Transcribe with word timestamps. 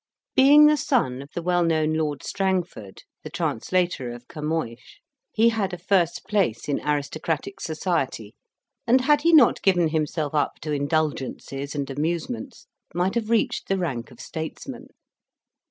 Being 0.35 0.65
the 0.65 0.77
son 0.77 1.21
of 1.21 1.29
the 1.35 1.43
well 1.43 1.63
known 1.63 1.93
Lord 1.93 2.23
Strangford, 2.23 3.03
the 3.23 3.29
translator 3.29 4.09
of 4.09 4.27
Camoens, 4.27 4.79
he 5.31 5.49
had 5.49 5.73
a 5.73 5.77
first 5.77 6.23
place 6.27 6.67
in 6.67 6.79
aristocratic 6.83 7.59
society, 7.59 8.33
and 8.87 9.01
had 9.01 9.21
he 9.21 9.31
not 9.31 9.61
given 9.61 9.89
himself 9.89 10.33
up 10.33 10.53
to 10.61 10.71
indulgences 10.71 11.75
and 11.75 11.87
amusements, 11.91 12.65
might 12.95 13.13
have 13.13 13.29
reached 13.29 13.67
the 13.67 13.77
rank 13.77 14.09
of 14.09 14.19
statesman. 14.19 14.87